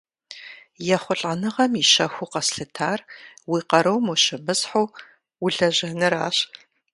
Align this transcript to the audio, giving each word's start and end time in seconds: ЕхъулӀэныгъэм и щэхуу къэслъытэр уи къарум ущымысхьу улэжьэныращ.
ЕхъулӀэныгъэм 0.95 1.71
и 1.81 1.83
щэхуу 1.91 2.31
къэслъытэр 2.31 2.99
уи 3.49 3.59
къарум 3.69 4.05
ущымысхьу 4.13 4.85
улэжьэныращ. 5.45 6.37